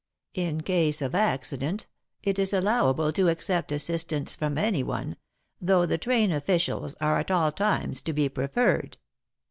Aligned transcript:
In 0.33 0.61
case 0.61 0.99
of 1.03 1.13
accident 1.13 1.85
it 2.23 2.39
is 2.39 2.53
allowable 2.53 3.11
to 3.13 3.29
accept 3.29 3.71
assistance 3.71 4.33
from 4.35 4.57
anyone, 4.57 5.15
though 5.61 5.85
the 5.85 5.99
train 5.99 6.31
officials 6.31 6.95
are 6.99 7.19
at 7.19 7.29
all 7.29 7.51
times 7.51 8.01
to 8.01 8.11
be 8.13 8.27
preferred. 8.27 8.97